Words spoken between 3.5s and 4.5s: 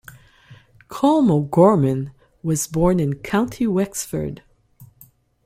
Wexford.